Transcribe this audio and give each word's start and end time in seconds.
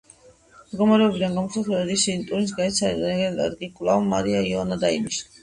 მდგომარეობიდან 0.69 1.35
გამოსასვლელად 1.39 1.91
ისინი 1.97 2.25
ტურინს 2.31 2.55
გაეცალნენ, 2.61 3.05
რეგენტად 3.13 3.55
კი 3.61 3.71
კვლავ 3.77 4.03
მარია 4.17 4.43
იოანა 4.51 4.81
დაინიშნა. 4.89 5.33